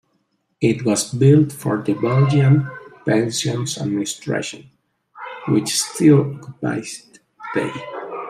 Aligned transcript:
It 0.61 0.83
was 0.83 1.13
built 1.13 1.51
for 1.51 1.83
the 1.83 1.93
Belgian 1.93 2.67
Pensions 3.05 3.77
Administration, 3.77 4.67
which 5.47 5.75
still 5.77 6.37
occupies 6.37 7.05
it 7.13 7.19
today. 7.53 7.83